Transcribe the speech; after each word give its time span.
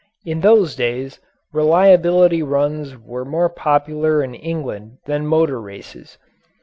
In 0.25 0.39
those 0.39 0.75
days 0.75 1.19
reliability 1.53 2.41
runs 2.41 2.97
were 2.97 3.23
more 3.23 3.49
popular 3.49 4.23
in 4.23 4.33
England 4.33 4.97
than 5.05 5.27
motor 5.27 5.61
races. 5.61 6.17